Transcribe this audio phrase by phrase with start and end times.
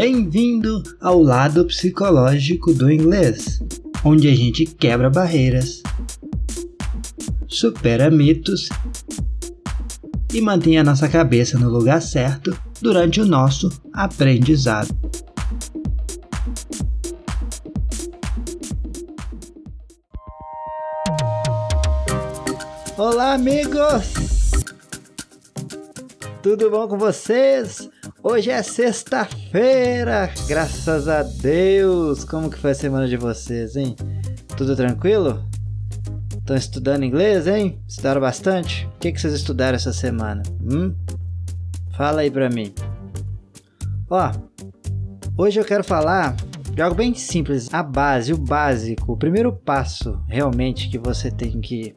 [0.00, 3.58] Bem-vindo ao lado psicológico do inglês,
[4.04, 5.82] onde a gente quebra barreiras,
[7.48, 8.68] supera mitos
[10.32, 14.96] e mantém a nossa cabeça no lugar certo durante o nosso aprendizado.
[22.96, 24.12] Olá, amigos!
[26.40, 27.90] Tudo bom com vocês?
[28.30, 32.24] Hoje é sexta-feira, graças a Deus!
[32.24, 33.96] Como que foi a semana de vocês, hein?
[34.54, 35.42] Tudo tranquilo?
[36.36, 37.80] Estão estudando inglês, hein?
[37.88, 38.84] Estudaram bastante?
[38.84, 40.42] O que, que vocês estudaram essa semana?
[40.60, 40.94] Hum?
[41.96, 42.74] Fala aí pra mim.
[44.10, 44.30] Ó,
[45.34, 46.36] hoje eu quero falar
[46.70, 51.62] de algo bem simples, a base, o básico, o primeiro passo realmente que você tem
[51.62, 51.96] que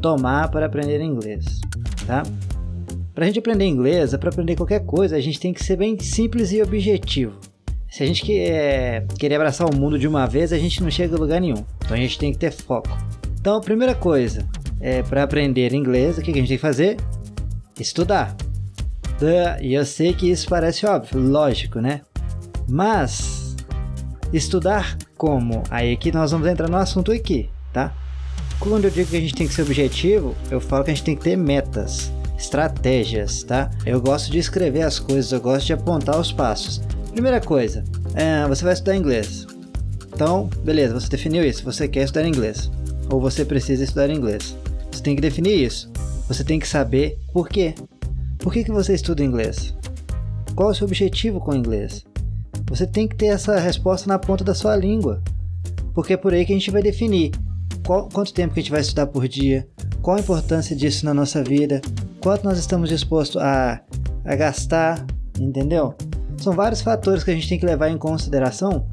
[0.00, 1.44] tomar para aprender inglês,
[2.06, 2.22] tá?
[3.14, 5.76] Para a gente aprender inglês, é para aprender qualquer coisa, a gente tem que ser
[5.76, 7.38] bem simples e objetivo.
[7.90, 11.16] Se a gente quer, querer abraçar o mundo de uma vez, a gente não chega
[11.16, 11.64] a lugar nenhum.
[11.84, 12.96] Então a gente tem que ter foco.
[13.40, 14.46] Então, a primeira coisa
[14.78, 16.98] é para aprender inglês, o que a gente tem que fazer?
[17.78, 18.36] Estudar.
[19.60, 22.02] E eu sei que isso parece óbvio, lógico, né?
[22.68, 23.56] Mas
[24.32, 25.62] estudar como?
[25.68, 27.92] Aí que nós vamos entrar no assunto aqui, tá?
[28.60, 31.04] Quando eu digo que a gente tem que ser objetivo, eu falo que a gente
[31.04, 33.70] tem que ter metas, estratégias, tá?
[33.84, 36.80] Eu gosto de escrever as coisas, eu gosto de apontar os passos.
[37.12, 39.46] Primeira coisa, é, você vai estudar inglês.
[40.12, 42.70] Então, beleza, você definiu isso, você quer estudar inglês.
[43.10, 44.56] Ou você precisa estudar inglês.
[44.90, 45.90] Você tem que definir isso.
[46.28, 47.74] Você tem que saber por quê.
[48.38, 49.74] Por que, que você estuda inglês?
[50.54, 52.04] Qual é o seu objetivo com o inglês?
[52.70, 55.22] Você tem que ter essa resposta na ponta da sua língua.
[55.92, 57.32] Porque é por aí que a gente vai definir
[57.84, 59.68] qual, quanto tempo que a gente vai estudar por dia,
[60.00, 61.82] qual a importância disso na nossa vida,
[62.20, 63.80] quanto nós estamos dispostos a,
[64.24, 65.04] a gastar,
[65.38, 65.94] entendeu?
[66.38, 68.86] São vários fatores que a gente tem que levar em consideração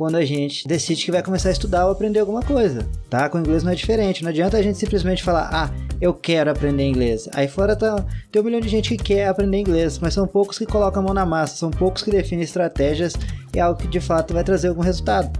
[0.00, 3.28] quando a gente decide que vai começar a estudar ou aprender alguma coisa, tá?
[3.28, 5.70] Com inglês não é diferente, não adianta a gente simplesmente falar, ah,
[6.00, 7.28] eu quero aprender inglês.
[7.34, 8.02] Aí fora tá,
[8.32, 11.04] tem um milhão de gente que quer aprender inglês, mas são poucos que colocam a
[11.04, 13.12] mão na massa, são poucos que definem estratégias
[13.54, 15.30] e algo que de fato vai trazer algum resultado.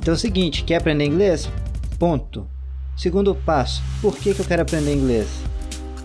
[0.00, 1.46] Então é o seguinte, quer aprender inglês?
[1.98, 2.48] Ponto.
[2.96, 5.28] Segundo passo, por que, que eu quero aprender inglês?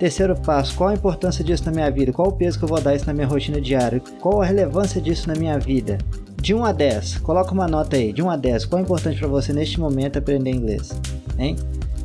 [0.02, 2.12] Terceiro passo, qual a importância disso na minha vida?
[2.12, 4.02] Qual o peso que eu vou dar isso na minha rotina diária?
[4.20, 6.00] Qual a relevância disso na minha vida?
[6.42, 9.20] De 1 a 10, coloca uma nota aí, de 1 a 10, qual é importante
[9.20, 10.90] para você neste momento aprender inglês?
[11.38, 11.56] Hein?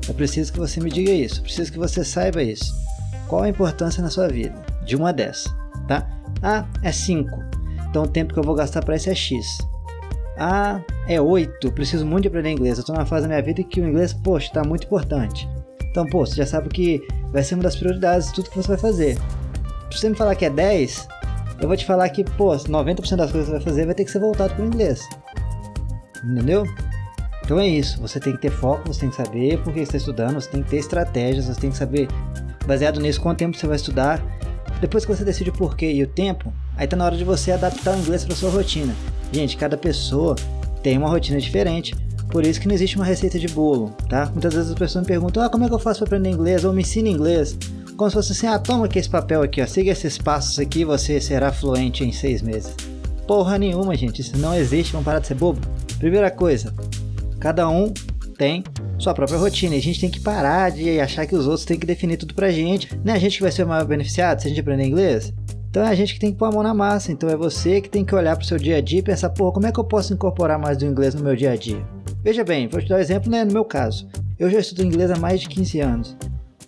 [0.06, 2.70] Eu preciso que você me diga isso, preciso que você saiba isso.
[3.28, 4.54] Qual a importância na sua vida?
[4.84, 5.44] De 1 a 10,
[5.88, 6.06] tá?
[6.42, 7.30] Ah, é 5.
[7.88, 9.56] Então o tempo que eu vou gastar para isso é X.
[10.36, 11.72] Ah, é 8.
[11.72, 12.76] Preciso muito de aprender inglês.
[12.76, 15.48] Eu estou numa fase da minha vida que o inglês, poxa, está muito importante.
[15.96, 18.68] Então, pô, você já sabe que vai ser uma das prioridades de tudo que você
[18.68, 19.16] vai fazer.
[19.90, 21.08] Se você me falar que é 10,
[21.58, 24.04] eu vou te falar que, pô, 90% das coisas que você vai fazer vai ter
[24.04, 25.08] que ser voltado para o inglês.
[26.22, 26.64] Entendeu?
[27.42, 27.98] Então é isso.
[28.02, 30.50] Você tem que ter foco, você tem que saber por que você está estudando, você
[30.50, 32.08] tem que ter estratégias, você tem que saber,
[32.66, 34.22] baseado nisso, quanto tempo você vai estudar.
[34.82, 37.52] Depois que você decide o porquê e o tempo, aí tá na hora de você
[37.52, 38.94] adaptar o inglês para sua rotina.
[39.32, 40.36] Gente, cada pessoa
[40.82, 41.94] tem uma rotina diferente.
[42.28, 44.26] Por isso que não existe uma receita de bolo, tá?
[44.32, 46.64] Muitas vezes as pessoas me perguntam: "Ah, como é que eu faço para aprender inglês?"
[46.64, 47.56] ou "Me ensina inglês".
[47.96, 50.84] Como se fosse assim: "Ah, toma aqui esse papel aqui, ó, siga esses passos aqui,
[50.84, 52.74] você será fluente em seis meses".
[53.26, 55.60] Porra nenhuma, gente, isso não existe, vamos parar de ser bobo.
[55.98, 56.72] Primeira coisa,
[57.40, 57.92] cada um
[58.36, 58.62] tem
[58.98, 59.74] sua própria rotina.
[59.74, 62.34] E a gente tem que parar de achar que os outros têm que definir tudo
[62.34, 62.88] pra gente.
[63.04, 65.32] Não é a gente que vai ser o maior beneficiado se a gente aprender inglês?
[65.70, 67.12] Então é a gente que tem que pôr a mão na massa.
[67.12, 69.30] Então é você que tem que olhar para o seu dia a dia e pensar,
[69.30, 71.82] porra, como é que eu posso incorporar mais do inglês no meu dia a dia?
[72.26, 74.08] Veja bem, vou te dar um exemplo né, no meu caso.
[74.36, 76.16] Eu já estudo inglês há mais de 15 anos.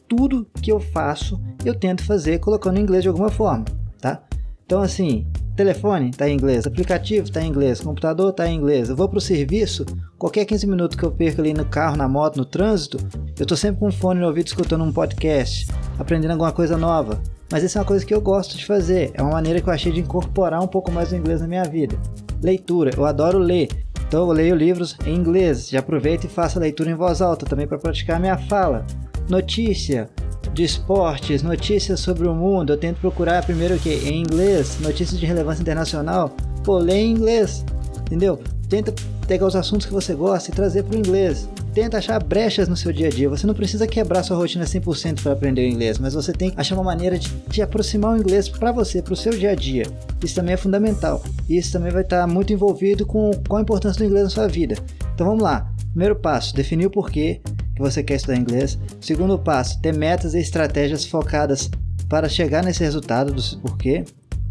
[0.07, 3.65] Tudo que eu faço, eu tento fazer colocando inglês de alguma forma,
[4.01, 4.23] tá?
[4.65, 5.27] Então assim,
[5.57, 8.89] telefone está em inglês, aplicativo está em inglês, computador está em inglês.
[8.89, 9.85] Eu vou para o serviço,
[10.17, 12.97] qualquer 15 minutos que eu perco ali no carro, na moto, no trânsito,
[13.37, 15.67] eu estou sempre com um fone no ouvido escutando um podcast,
[15.99, 17.21] aprendendo alguma coisa nova.
[17.51, 19.11] Mas isso é uma coisa que eu gosto de fazer.
[19.13, 21.65] É uma maneira que eu achei de incorporar um pouco mais o inglês na minha
[21.65, 21.99] vida.
[22.41, 23.69] Leitura, eu adoro ler.
[24.09, 25.69] Então eu leio livros em inglês.
[25.69, 28.85] Já aproveito e faço a leitura em voz alta também para praticar a minha fala.
[29.29, 30.09] Notícia
[30.55, 32.73] de esportes, notícias sobre o mundo.
[32.73, 33.91] Eu tento procurar primeiro o que?
[33.91, 34.79] Em inglês.
[34.81, 36.35] Notícias de relevância internacional.
[36.65, 37.65] Pô, lê em inglês.
[38.01, 38.41] Entendeu?
[38.67, 38.95] Tenta
[39.27, 41.47] pegar os assuntos que você gosta e trazer para o inglês
[41.79, 43.29] tenta achar brechas no seu dia a dia.
[43.29, 46.61] Você não precisa quebrar sua rotina 100% para aprender o inglês, mas você tem que
[46.61, 49.55] achar uma maneira de, de aproximar o inglês para você, para o seu dia a
[49.55, 49.87] dia.
[50.21, 51.23] Isso também é fundamental.
[51.49, 54.75] Isso também vai estar muito envolvido com, com a importância do inglês na sua vida.
[55.15, 55.73] Então vamos lá.
[55.91, 57.41] Primeiro passo, definir o porquê
[57.77, 58.77] que você quer estudar inglês.
[59.01, 61.71] Segundo passo, ter metas e estratégias focadas
[62.09, 64.05] para chegar nesse resultado do porquê.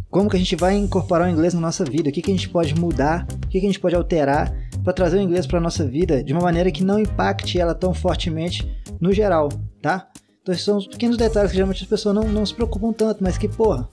[0.10, 2.34] como que a gente vai incorporar o inglês na nossa vida, o que, que a
[2.34, 4.54] gente pode mudar, o que, que a gente pode alterar
[4.88, 7.94] para trazer o inglês para nossa vida de uma maneira que não impacte ela tão
[7.94, 8.66] fortemente
[9.02, 9.50] no geral,
[9.82, 10.08] tá?
[10.42, 13.22] Então esses são os pequenos detalhes que geralmente as pessoas não, não se preocupam tanto,
[13.22, 13.90] mas que, porra,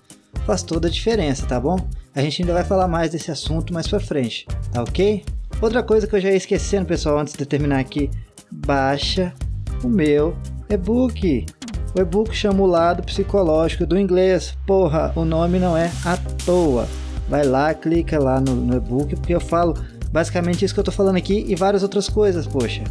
[0.47, 1.77] faz toda a diferença, tá bom?
[2.15, 5.25] A gente ainda vai falar mais desse assunto mais pra frente, tá ok?
[5.61, 8.09] Outra coisa que eu já ia esquecendo, pessoal, antes de terminar aqui,
[8.49, 9.35] baixa
[9.83, 10.37] o meu
[10.71, 11.45] e-book.
[11.93, 14.57] O e-book chama o lado psicológico do inglês.
[14.65, 16.17] Porra, o nome não é à
[16.47, 16.87] toa.
[17.29, 19.75] Vai lá, clica lá no, no e-book, porque eu falo
[20.15, 22.85] basicamente isso que eu tô falando aqui e várias outras coisas, poxa.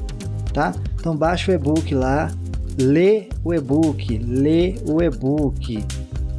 [0.54, 0.74] Tá?
[1.00, 2.30] Então baixa o e-book lá,
[2.78, 5.86] lê o e-book, lê o e-book.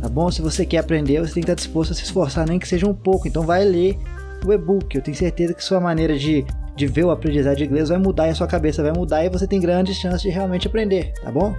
[0.02, 0.30] Tá bom?
[0.30, 2.86] Se você quer aprender, você tem que estar disposto a se esforçar, nem que seja
[2.86, 3.26] um pouco.
[3.26, 3.98] Então vai ler
[4.46, 4.94] o e-book.
[4.94, 6.44] Eu tenho certeza que sua maneira de,
[6.76, 9.30] de ver o aprendizado de inglês vai mudar e a sua cabeça vai mudar e
[9.30, 11.56] você tem grandes chances de realmente aprender, tá bom?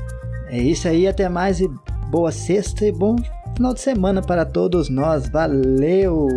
[0.50, 1.68] É isso aí, até mais e
[2.12, 3.16] boa sexta e bom
[3.56, 5.28] final de semana para todos nós.
[5.28, 6.28] Valeu!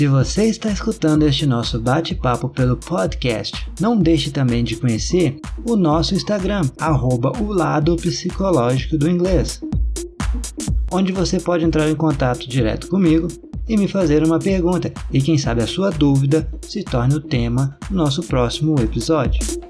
[0.00, 5.76] Se você está escutando este nosso bate-papo pelo podcast, não deixe também de conhecer o
[5.76, 9.60] nosso Instagram, arroba o lado psicológico do inglês,
[10.90, 13.28] onde você pode entrar em contato direto comigo
[13.68, 17.76] e me fazer uma pergunta, e quem sabe a sua dúvida se torne o tema
[17.90, 19.69] do nosso próximo episódio.